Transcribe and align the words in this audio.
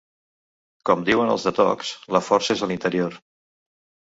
Com 0.89 1.03
diuen 1.09 1.33
els 1.33 1.45
de 1.49 1.53
Tocs, 1.59 1.91
la 2.17 2.23
força 2.29 2.57
és 2.57 2.65
a 2.65 2.71
l'interior. 2.73 3.21